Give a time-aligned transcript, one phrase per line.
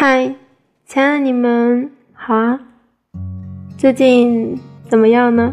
[0.00, 0.32] 嗨，
[0.86, 2.60] 亲爱的你们好啊！
[3.76, 4.56] 最近
[4.88, 5.52] 怎么样呢？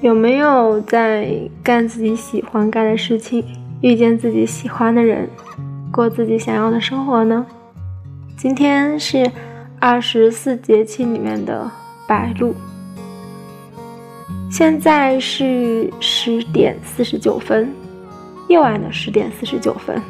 [0.00, 3.44] 有没有在干自己喜欢干的事情，
[3.82, 5.28] 遇见自己喜欢的人，
[5.92, 7.44] 过自己想要的生活呢？
[8.34, 9.30] 今天是
[9.78, 11.70] 二十四节气里面的
[12.08, 12.54] 白露，
[14.50, 17.70] 现在是十点四十九分，
[18.48, 20.00] 夜晚的十点四十九分。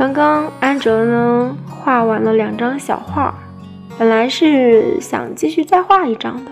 [0.00, 3.34] 刚刚安哲呢画完了两张小画，
[3.98, 6.50] 本来是想继续再画一张的，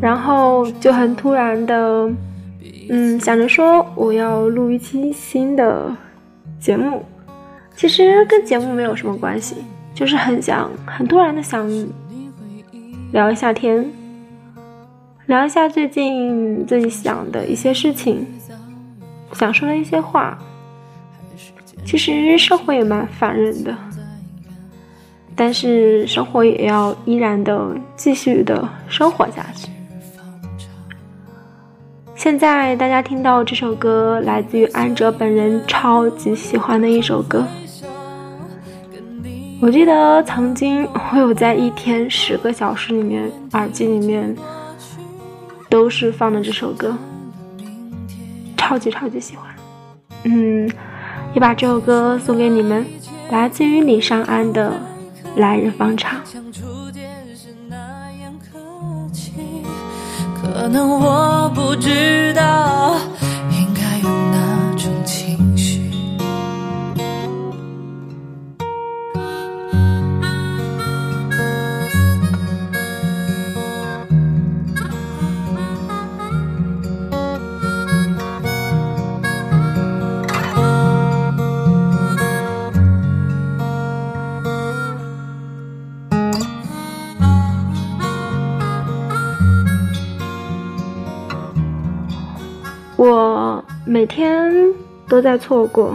[0.00, 2.10] 然后就很突然的，
[2.88, 5.94] 嗯，想着说我要录一期新的
[6.58, 7.04] 节目，
[7.76, 9.56] 其实跟节目没有什么关系，
[9.92, 11.68] 就是很想很突然的想
[13.12, 13.86] 聊一下天，
[15.26, 18.26] 聊一下最近自己想的一些事情，
[19.34, 20.38] 想说的一些话。
[21.84, 23.76] 其实生活也蛮烦人的，
[25.34, 29.68] 但是生活也要依然的继续的生活下去。
[32.14, 37.44] 现在大家听到这首歌，来自于安哲本人超级喜欢的一首歌。
[39.60, 44.36] 我记得曾经我有在一天十个小时里面，耳机里面
[45.68, 46.96] 都是放的这首歌，
[48.56, 49.46] 超级超级喜欢。
[50.24, 50.70] 嗯。
[51.34, 52.84] 也把这首歌送给你们，
[53.30, 54.72] 来自于李尚安的
[55.40, 56.20] 《来日方长》。
[60.42, 62.96] 可能我不知道。
[94.00, 94.50] 每天
[95.06, 95.94] 都在错过，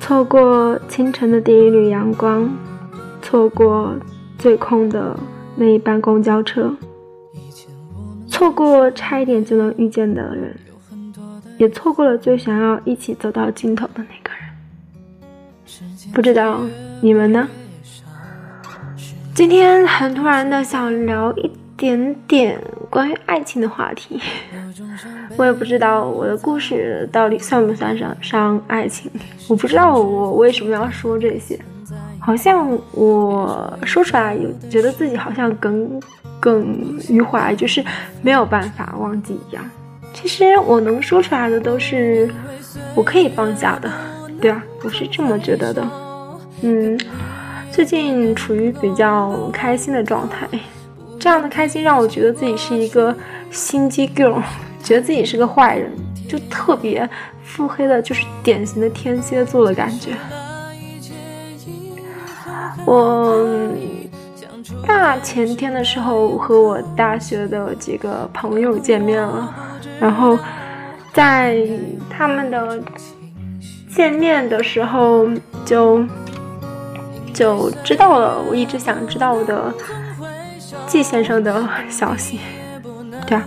[0.00, 2.50] 错过清晨的第一缕阳光，
[3.22, 3.94] 错过
[4.36, 5.16] 最空的
[5.54, 6.74] 那一班公交车，
[8.26, 10.58] 错过差一点就能遇见的人，
[11.56, 16.12] 也错过了最想要一起走到尽头的那个人。
[16.12, 16.62] 不知道
[17.00, 17.48] 你们呢？
[19.36, 21.48] 今天很突然的想聊一。
[21.80, 22.60] 点点
[22.90, 24.20] 关于爱情的话题，
[25.40, 29.10] 我也不知道我的故事到底算不算上上爱情。
[29.48, 31.58] 我不知道我为什么要说这些，
[32.18, 35.98] 好像我说出来有觉得自己好像耿
[36.38, 36.76] 耿
[37.08, 37.82] 于怀，就是
[38.20, 39.64] 没有办法忘记一样。
[40.12, 42.30] 其实我能说出来的都是
[42.94, 43.90] 我可以放下的，
[44.42, 45.82] 对啊，我是这么觉得的。
[46.60, 47.00] 嗯，
[47.72, 50.46] 最近处于比较开心的状态。
[51.18, 53.16] 这样的开心让我觉得自己是一个
[53.50, 54.42] 心机 girl，
[54.82, 55.90] 觉得自己是个坏人，
[56.28, 57.08] 就特别
[57.42, 60.12] 腹黑的，就是典型的天蝎座的感觉。
[62.86, 63.46] 我
[64.86, 69.54] 大前天的时候和我大学的几个朋友见面了，
[70.00, 70.38] 然后
[71.12, 71.58] 在
[72.08, 72.82] 他们的
[73.94, 75.28] 见面的时候
[75.64, 76.04] 就
[77.32, 79.72] 就知道了我一直想知道的。
[80.86, 82.40] 季先生的消息，
[83.24, 83.46] 对啊，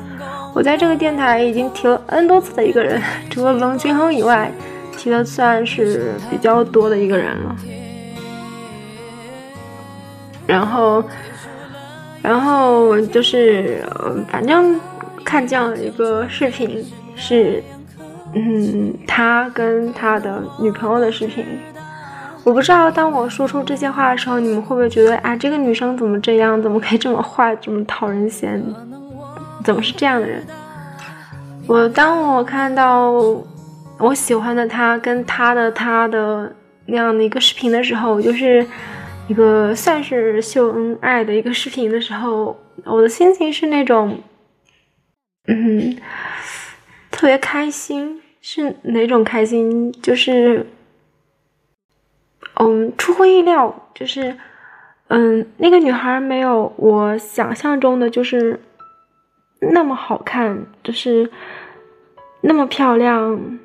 [0.53, 4.51] 我在这个电台已经提了 N 多次的一个人，除了龙俊亨以外，
[4.95, 7.55] 提的算是比较多的一个人了。
[10.45, 11.03] 然后，
[12.21, 13.83] 然后就是，
[14.29, 14.79] 反正
[15.25, 16.85] 看这样一个视频，
[17.15, 17.63] 是，
[18.35, 21.43] 嗯，他跟他的女朋友的视频。
[22.43, 26.61] 我不知道，当我说出这些话的时候，你们会不会觉得啊，这个女生怎么这样？
[26.61, 28.61] 怎么可以这么坏，这么讨人嫌？
[29.63, 30.45] 怎么是这样的人？
[31.67, 33.11] 我当我看到
[33.97, 36.53] 我喜欢的他跟他的他的
[36.87, 38.65] 那样的一个视频的时候，就是
[39.27, 44.19] 一个算是秀恩爱的一个视频的时候，我的心情是那种，
[45.47, 45.97] 嗯，
[47.09, 48.21] 特别开心。
[48.41, 49.91] 是哪种开心？
[50.01, 50.67] 就是。
[52.59, 54.37] 嗯，出乎意料，就是，
[55.07, 58.59] 嗯，那个女孩没有我想象中的就是
[59.71, 61.29] 那么好看，就是
[62.41, 63.59] 那么漂亮，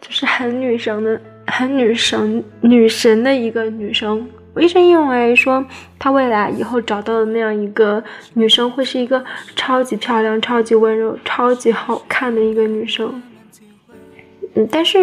[0.00, 4.28] 就是很女神的、很女神、女神的一个女生。
[4.54, 5.64] 我一直认为说，
[5.98, 8.02] 她未来以后找到的那样一个
[8.34, 9.24] 女生，会是一个
[9.56, 13.22] 超级漂亮、超级温柔、超级好看的一个女生。
[14.54, 14.98] 嗯，但是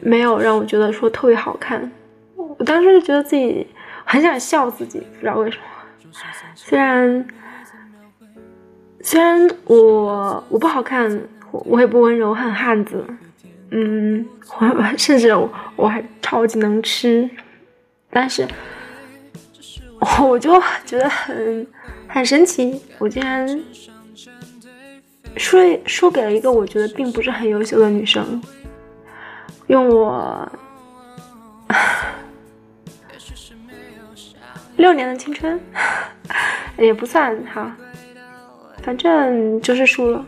[0.00, 1.92] 没有让我觉得说特别好看。
[2.34, 3.64] 我当时就觉得自己
[4.04, 5.62] 很想笑自己，不知道为什么。
[6.56, 7.24] 虽然
[9.02, 11.20] 虽然我我不好看，
[11.50, 13.04] 我也不温柔，很汉子，
[13.70, 14.26] 嗯，
[14.60, 17.28] 我甚至我我还超级能吃，
[18.10, 18.46] 但是
[20.20, 21.66] 我就觉得很
[22.06, 23.46] 很神奇，我竟然
[25.36, 28.40] 输输给了一个我觉得并不是很优秀的女生，
[29.66, 30.50] 用我。
[34.76, 35.60] 六年的青春
[36.76, 37.76] 也不算哈，
[38.82, 40.24] 反正就是输了。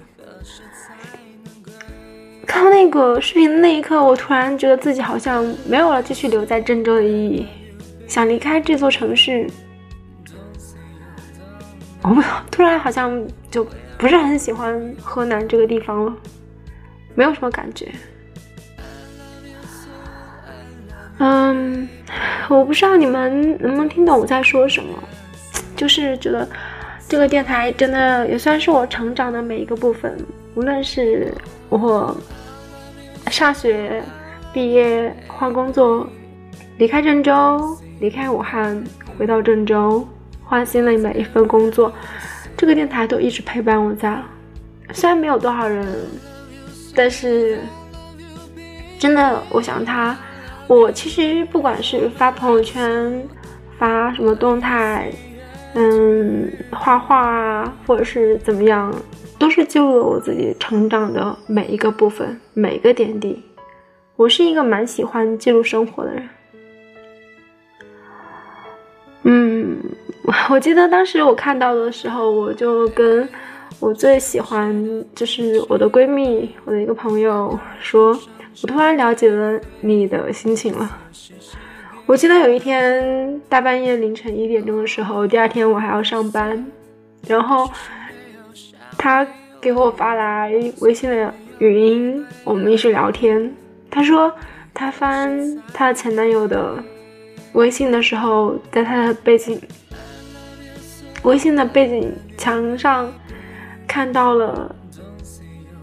[2.47, 7.47] 看到那个视频的那一刻，我突然觉得自己好像没有了继续留在郑州的意义，
[8.07, 9.47] 想离开这座城市。
[12.03, 13.67] 我突然好像就
[13.99, 16.17] 不是很喜欢河南这个地方了，
[17.15, 17.91] 没有什么感觉。
[21.19, 21.89] 嗯。
[22.51, 25.03] 我不知道你们能不能听懂我在说什么，
[25.75, 26.47] 就是觉得
[27.15, 30.19] 这个电台真的也算是我成长的每一个部分。
[30.57, 31.33] 无论是
[31.69, 32.17] 我
[33.31, 34.03] 上学、
[34.53, 36.09] 毕业、换工作、
[36.77, 38.83] 离开郑州、离开武汉、
[39.17, 40.05] 回到郑州、
[40.43, 41.93] 换新的每一份工作，
[42.57, 44.21] 这个电台都一直陪伴我在。
[44.93, 45.87] 虽然没有多少人，
[46.97, 47.61] 但是
[48.99, 50.19] 真的，我想他。
[50.67, 53.23] 我其实不管是发朋友圈、
[53.79, 55.13] 发什么动态，
[55.75, 58.95] 嗯，画画啊，或者是怎么样，
[59.39, 63.43] 都是记录了我自己成长的每一个部分、每一个点滴。
[64.17, 66.29] 我是一个蛮喜欢记录生活的人。
[69.25, 69.79] 嗯，
[70.51, 73.29] 我记得当时我看到的时候，我就跟
[73.81, 78.19] 我最喜欢，就是我的闺蜜，我的一个朋友说。
[78.63, 80.89] 我突然了解了你的心情了。
[82.07, 86.67] 我记得有一天大半夜凌晨一点钟的时候，第二天我还要上班，
[87.27, 87.69] 然后
[88.99, 89.27] 他
[89.59, 93.51] 给我发来微信的语音，我们一直聊天。
[93.91, 94.31] 他说
[94.75, 96.77] 他翻他前男友的
[97.55, 99.59] 微信的时候，在他的背景
[101.23, 103.11] 微信的背景墙上
[103.89, 104.77] 看到了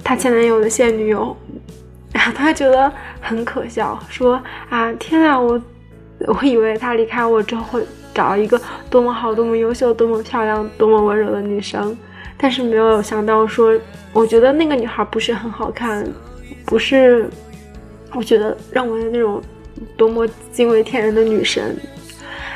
[0.03, 1.35] 他前男友的现女友。
[2.13, 2.91] 然后他觉得
[3.21, 4.39] 很可笑，说
[4.69, 5.59] 啊天啊，我
[6.27, 8.59] 我以为他离开我之后会找一个
[8.89, 11.97] 多么好、多么优秀、多么漂亮、多么温柔的女生，
[12.37, 13.77] 但是没有想到说，
[14.13, 16.05] 我觉得那个女孩不是很好看，
[16.65, 17.29] 不是
[18.13, 19.41] 我觉得认为的那种
[19.95, 21.75] 多么惊为天人的女神。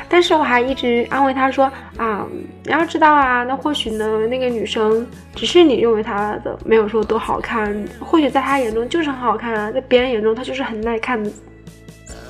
[0.08, 1.64] 但是我还一直安慰他说
[1.96, 2.24] 啊，
[2.62, 5.04] 你要知道啊，那或许呢，那个女生
[5.34, 11.28] 只是你认为她的没有说多好看，或许在她眼中就是很好看啊，在别人眼中她就是很耐看的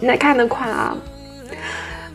[0.01, 0.97] 耐看的款啊。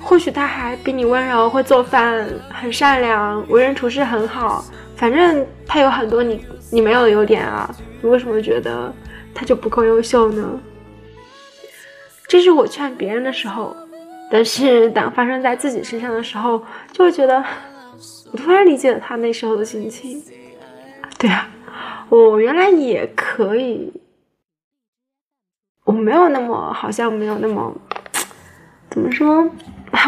[0.02, 4.66] 或许他还比你温柔，会做饭，很善良，为人处事很好。
[4.96, 8.94] 反正他有很多你你没有的优点啊，你为什么觉得
[9.34, 10.60] 他就不够优秀呢？
[12.28, 13.76] 这是我劝别人的时候。
[14.34, 16.64] 但是当发生在自己身上的时候，
[16.94, 17.44] 就会觉得，
[18.32, 20.24] 我突然理解了他那时候的心情。
[21.18, 21.50] 对啊，
[22.08, 23.92] 我原来也可以，
[25.84, 27.76] 我没有那么好像没有那么，
[28.90, 29.50] 怎么说？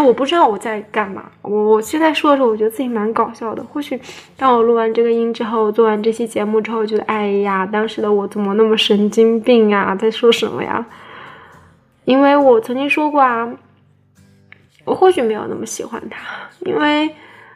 [0.06, 1.24] 我不知道我在干嘛。
[1.42, 3.64] 我我现在说的时候，我觉得自己蛮搞笑的。
[3.64, 4.00] 或许
[4.38, 9.96] 当我录完这个音之后，做完这期节目之后，觉得哎呀，当时的我怎么那么神经病啊？
[9.96, 10.86] 在说什么呀？
[12.06, 13.54] 因为我曾经说过啊。
[14.86, 16.18] 我或许没有那么喜欢他，
[16.66, 17.10] 因为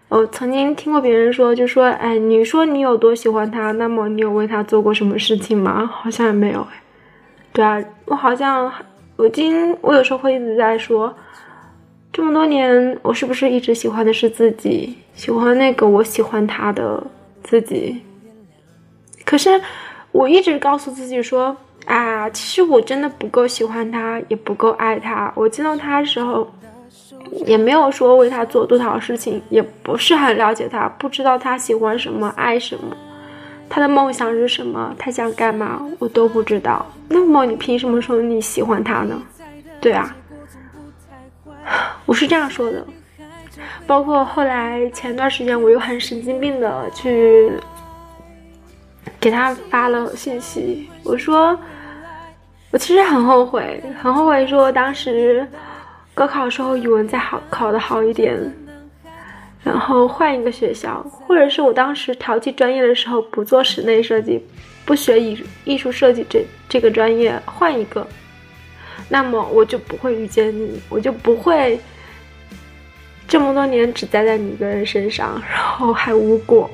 [0.07, 5.85] 我曾经听过别人说，就说，哎，你说你有多喜欢他，那么你有为他做过什么事情吗？
[5.85, 6.81] 好像也没有，哎，
[7.51, 8.71] 对啊，我好像，
[9.17, 11.13] 我今我有时候会一直在说，
[12.11, 17.03] 这么多年，我是不是一直喜欢的是自己，喜欢那个我喜欢他的
[17.43, 18.01] 自己？
[19.25, 19.61] 可是
[20.11, 25.31] 我一直告诉自己说，啊，其实我真的不够喜欢他，也不够爱他。
[25.35, 26.51] 我见到他的时候。
[27.45, 32.95] 也没有说为他做多少事情，也不是很了解他，不知道他喜欢什么，爱什么，
[33.69, 36.85] 他的梦想是什么，他想干嘛，我都不知道。
[37.09, 39.21] 那么你凭什么说你喜欢他呢？
[39.81, 40.15] 对啊，
[42.05, 42.85] 我是这样说的。
[43.85, 47.51] 包括后来前段时间，我又很神经病的去
[49.19, 51.57] 给他发了信息，我说
[52.71, 55.47] 我其实很后悔，很后悔说当时。
[56.13, 58.35] 高考时候语文再好考的好一点，
[59.63, 64.43] 然后换一个学校，或者是我当时调剂专业的时候不做室内设计，
[64.83, 68.07] 不学艺艺术设计这这个专业，换一个。
[69.09, 71.79] 那么我就不会遇见你，我就不会
[73.27, 76.69] 这么多年只栽在你一个人身上，然后还无果。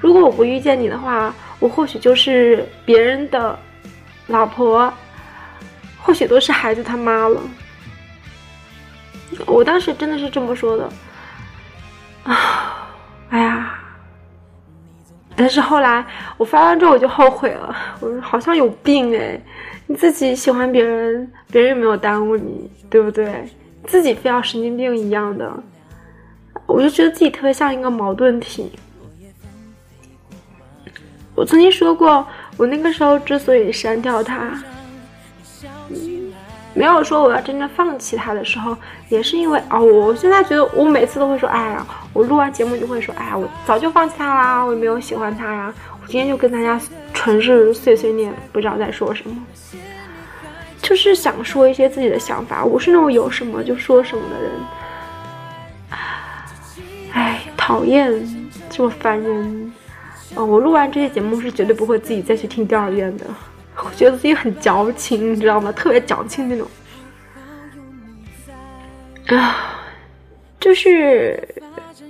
[0.00, 3.58] 如果我不遇见你的话，我或许就是别人的
[4.28, 4.92] 老婆，
[6.00, 7.40] 或许都是孩子他妈了。
[9.46, 10.88] 我当时真的是这么说的
[12.22, 12.88] 啊！
[13.30, 13.57] 哎呀！
[15.38, 16.04] 但是后来
[16.36, 19.40] 我发完之后我就后悔了，我说好像有病哎！
[19.86, 23.48] 你自己喜欢别人，别人又没有耽误你，对不对？
[23.86, 25.48] 自己非要神经病一样的，
[26.66, 28.72] 我就觉得自己特别像一个矛盾体。
[31.36, 32.26] 我曾经说过，
[32.56, 34.60] 我那个时候之所以删掉他。
[36.78, 38.76] 没有说我要真正放弃他的时候，
[39.08, 45.74] 也是因为哦，我现在觉得我每次都会说，哎呀，我录完节目就会说，哎呀，我早就放弃他啦，我也没有喜欢他呀。
[46.00, 46.80] 我今天就跟大家
[47.12, 49.36] 纯是碎碎念，不知道在说什么，
[50.80, 52.64] 就是想说一些自己的想法。
[52.64, 54.52] 我是那种有什么就说什么的人。
[57.10, 58.08] 哎，讨厌，
[58.70, 59.72] 这么烦人。
[60.36, 63.26] 嗯，我录完这些节目是绝对不会自己再去听第二遍的。
[63.84, 65.70] 我觉得自己很矫情，你知道吗？
[65.72, 66.66] 特别矫情那种。
[69.28, 69.80] 啊，
[70.58, 71.38] 就是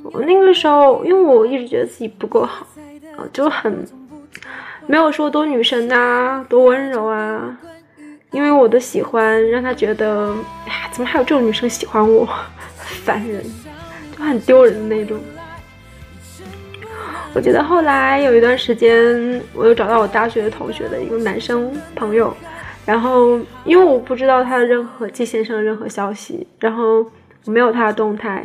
[0.02, 2.66] 我那个时候，因为我一直觉得自己不够好，
[3.16, 3.86] 啊，就很
[4.86, 7.58] 没有说多女神呐，多温柔啊。
[8.30, 10.34] 因为我的喜欢让他觉得，
[10.66, 12.28] 哎，怎么还有这种女生喜欢我？
[13.04, 13.42] 烦人，
[14.16, 15.18] 就很丢人的那种。
[17.38, 22.36] 我记得后来有一段时间，我又找到我大学同学的一个男生朋友，
[22.84, 27.06] 然后因为我不知道他的任何季先生的任何消息，然后
[27.44, 28.44] 我没有他的动态，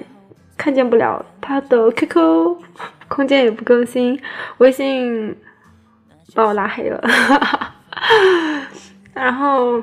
[0.55, 2.55] 看见不了他的 QQ
[3.07, 4.21] 空间也不更新，
[4.59, 5.35] 微信
[6.35, 7.03] 把我拉黑了，
[9.15, 9.81] 然后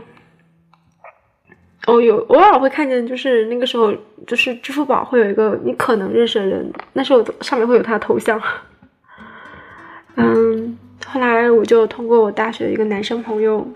[1.88, 3.92] 哦有偶尔会看见，就是那个时候
[4.24, 8.40] 就是支付宝会有一个你可能认识的人，那时候上面会有他的头像。
[10.20, 13.66] 嗯，后来我就通过我大学一个男生朋友，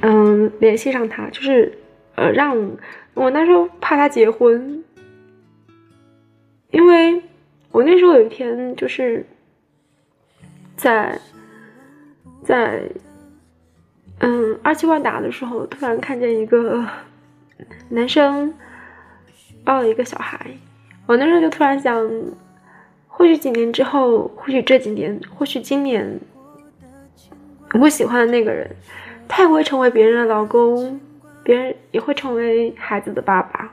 [0.00, 1.76] 嗯，联系上他，就是
[2.14, 2.56] 呃，让
[3.14, 4.82] 我那时候怕他结婚，
[6.70, 7.22] 因为
[7.70, 9.26] 我那时候有一天就是
[10.76, 11.18] 在
[12.42, 12.82] 在
[14.20, 16.86] 嗯二七万达的时候，突然看见一个
[17.88, 18.54] 男生
[19.64, 20.38] 抱了一个小孩，
[21.06, 22.10] 我那时候就突然想。
[23.16, 26.20] 或许几年之后，或许这几年，或许今年，
[27.80, 28.68] 我喜欢的那个人，
[29.28, 31.00] 他也会成为别人的老公，
[31.44, 33.72] 别人也会成为孩子的爸爸。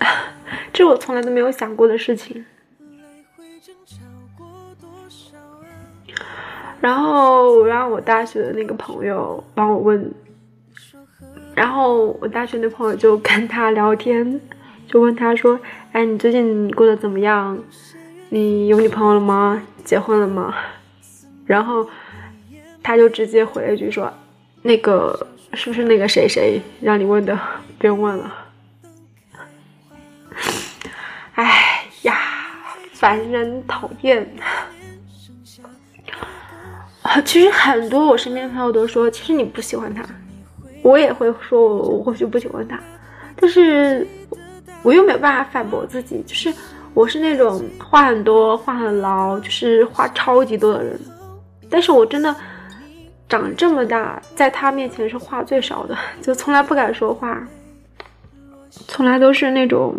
[0.72, 2.42] 这我从来都没有想过的事情。
[6.80, 10.10] 然后我让我大学的那个朋友帮我问，
[11.54, 14.40] 然后我大学那朋友就跟他聊天。
[14.88, 15.58] 就问他说
[15.92, 17.58] ：“哎，你最近过得怎么样？
[18.30, 19.62] 你有女朋友了吗？
[19.84, 20.54] 结婚了吗？”
[21.44, 21.86] 然后
[22.82, 24.10] 他就直接回了一句说
[24.62, 27.38] ：“那个是不是那个谁谁让你问的？
[27.78, 28.34] 不用问了。”
[31.36, 32.18] 哎呀，
[32.94, 34.26] 烦人讨厌！
[37.02, 40.02] 啊，其实很多我身边朋友都说，其实你不喜欢他，
[40.82, 42.80] 我也会说我我或许不喜欢他，
[43.36, 44.06] 但是。
[44.82, 46.52] 我又没有办法反驳自己，就是
[46.94, 50.98] 我是那种话很多、话很牢，就是话超级多的人。
[51.70, 52.34] 但是我真的
[53.28, 57.42] 长这么大，在他面前是话最少的， 就从来不敢说话，
[58.88, 59.94] 从来都是那种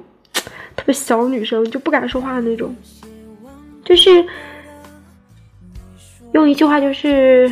[0.76, 2.76] 特别小女生，就不敢说话的那种。
[3.84, 4.26] 就是
[6.34, 7.52] 用一句话，就是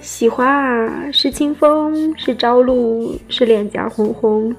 [0.00, 4.54] 喜欢啊，是清风，是朝露，是脸颊红红。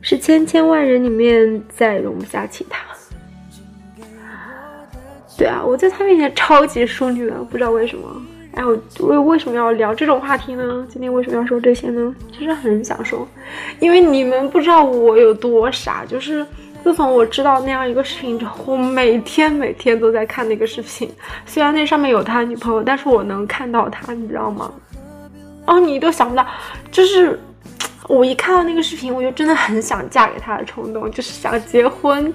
[0.00, 2.80] 是千千万人里面再容不下其他。
[5.36, 8.08] 对啊，我在他面前超级淑女啊，不知道为什么。
[8.54, 8.76] 哎，我
[9.06, 10.84] 为为什么要聊这种话题呢？
[10.90, 12.12] 今天为什么要说这些呢？
[12.36, 13.26] 其实很想说，
[13.78, 16.04] 因为你们不知道我有多傻。
[16.04, 16.44] 就是
[16.82, 21.08] 自从我知道那样一个视频之后，我每天每天都在看那个视频。
[21.46, 24.72] 虽然那上面有他女朋友，但是我能看到他，你知道吗？
[25.66, 26.44] 哦，你都想不到，
[26.90, 27.38] 就是。
[28.06, 32.32] 我一看到那个视频，我就真的很想嫁给他的冲动， 就是想结婚，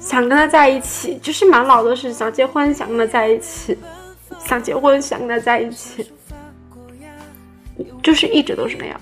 [0.00, 3.78] 想跟他在一起，就是满脑子是想结婚，想跟他在一起，
[4.44, 6.10] 想结婚，想跟他在一起，
[8.02, 9.00] 就是一直都是那样。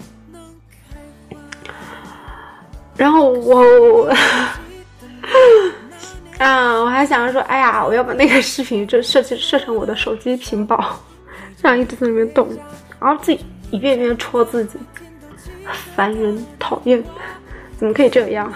[2.97, 4.13] 然后我，
[6.39, 10.99] 啊，我还想着说，哎呀，我要把那个视频就设计设成我的手机屏保，
[11.63, 12.49] 这样一直在里面动，
[13.01, 14.77] 然后自己一遍一遍戳自己。
[15.73, 17.03] 烦人讨厌，
[17.77, 18.53] 怎么可以这样？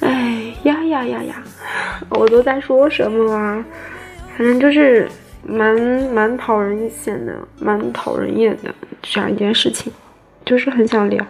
[0.00, 1.42] 哎呀呀呀呀！
[2.08, 3.64] 我都在说什么啊？
[4.36, 5.06] 反正就是
[5.42, 5.76] 蛮
[6.12, 9.92] 蛮讨人嫌的，蛮讨人厌的这样一件事情，
[10.44, 11.24] 就是很想聊。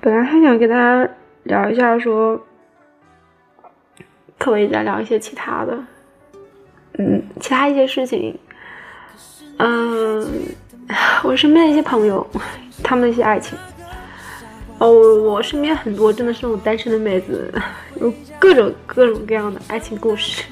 [0.00, 1.08] 本来还想跟大家
[1.42, 2.36] 聊一下，说
[4.38, 5.78] 可不可以再聊一些其他的，
[6.98, 8.38] 嗯，其他一些事情。
[9.58, 10.26] 嗯，
[11.22, 12.26] 我身边的一些朋友，
[12.82, 13.56] 他们的一些爱情。
[14.78, 17.52] 哦，我身边很多真的是那种单身的妹子，
[18.00, 20.42] 有各种各种各样的爱情故事，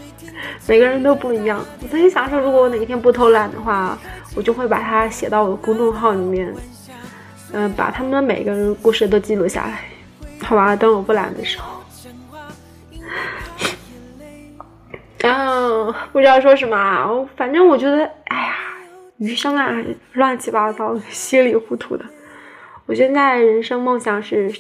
[0.69, 1.65] 每个人都不一样。
[1.83, 3.99] 我曾经想说，如果我哪一天不偷懒的话，
[4.37, 6.55] 我就会把它写到我的公众号里面，
[7.53, 9.81] 嗯，把他们的每个人故事都记录下来，
[10.45, 10.77] 好吧？
[10.77, 11.81] 等我不懒的时候。
[15.19, 18.50] 然 后，不知道说什么啊，反正我觉得，哎，
[19.21, 19.77] 余生啊，
[20.15, 22.05] 乱七八糟， 稀里糊涂的。
[22.87, 24.51] 我现在人生梦想是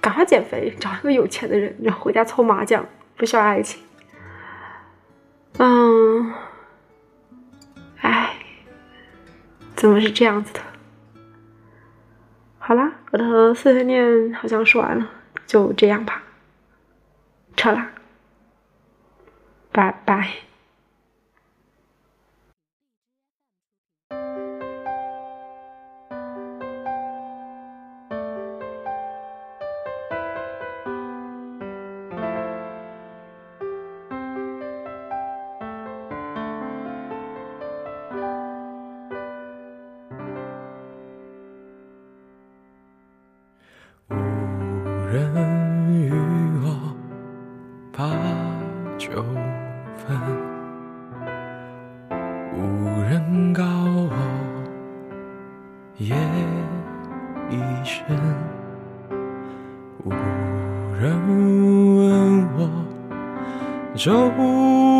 [0.00, 2.86] 赶快减肥，找一个有钱的人，然后回家搓麻将，
[3.16, 3.82] 不需要爱情。
[5.58, 6.32] 嗯，
[8.00, 8.32] 哎，
[9.74, 10.60] 怎么是这样子的？
[12.60, 15.10] 好啦，我的碎碎念好像说完了，
[15.46, 16.22] 就这样吧，
[17.56, 17.90] 撤啦，
[19.72, 20.47] 拜拜。
[63.98, 64.97] 就不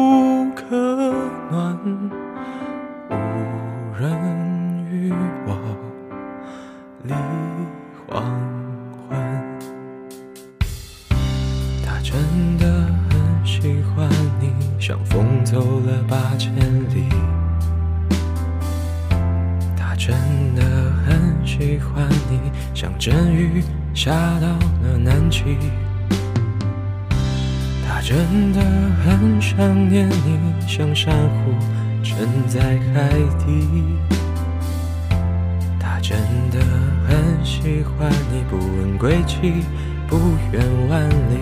[39.43, 39.65] 问归期，
[40.09, 40.17] 不
[40.53, 41.39] 远万里。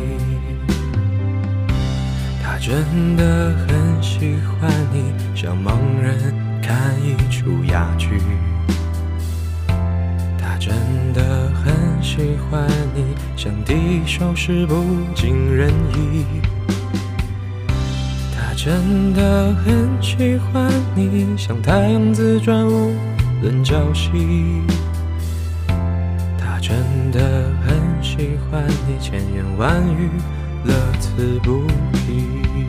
[2.43, 8.21] 他真的很喜欢你，像盲人看一出哑剧。
[10.39, 10.75] 他真
[11.13, 13.05] 的很喜欢你，
[13.37, 14.75] 像敌手时不
[15.15, 16.25] 尽人意。
[18.35, 22.93] 他真的很喜欢你，像太阳自转无
[23.43, 24.11] 论朝夕。
[26.69, 26.77] 真
[27.13, 27.21] 的
[27.65, 30.11] 很喜欢你，千言万语。
[30.65, 32.67] 乐此不疲。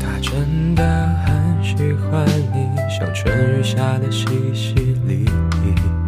[0.00, 4.74] 他真的很喜欢你，像春雨下的淅淅
[5.06, 6.03] 沥沥。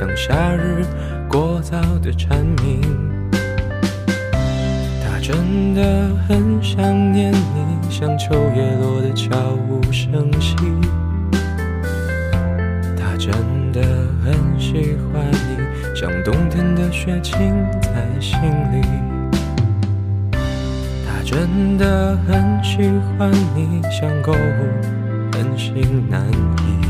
[0.00, 0.82] 像夏日
[1.28, 2.80] 过早的蝉鸣，
[5.04, 9.36] 他真的很想念你，像秋叶落的悄
[9.68, 10.56] 无声息。
[12.96, 13.30] 他真
[13.74, 13.82] 的
[14.24, 17.36] 很喜欢你，像冬天的雪浸
[17.82, 18.40] 在心
[18.72, 18.82] 里。
[21.06, 24.36] 他真的很喜欢你，像购物
[25.34, 26.89] 很心难移。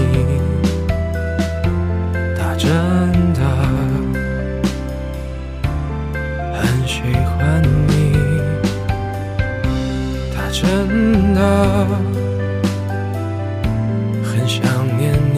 [14.23, 14.61] 很想
[14.97, 15.37] 念你，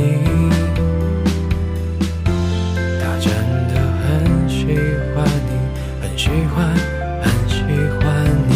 [3.00, 3.32] 他真
[3.70, 4.06] 的很
[4.50, 4.76] 喜
[5.14, 5.16] 欢
[5.48, 5.52] 你，
[6.02, 6.56] 很喜欢，
[7.22, 7.56] 很喜
[8.00, 8.04] 欢
[8.50, 8.52] 你。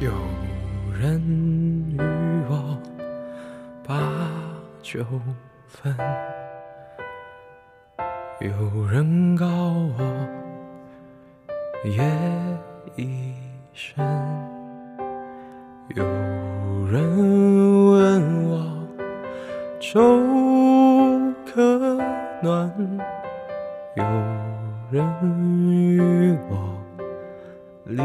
[0.00, 0.10] 有
[1.00, 1.02] 人
[1.90, 2.00] 与
[2.48, 2.52] 我
[3.86, 3.90] 把
[4.82, 5.04] 酒
[5.66, 5.94] 分，
[8.40, 10.00] 有人告我
[11.84, 12.00] 夜
[12.96, 13.35] 已
[13.78, 14.02] 深，
[15.94, 16.02] 有
[16.86, 18.88] 人问我
[19.78, 20.00] 粥
[21.44, 22.00] 可
[22.42, 22.72] 暖，
[23.96, 24.02] 有
[24.90, 25.06] 人
[25.68, 26.74] 与我
[27.84, 28.02] 离。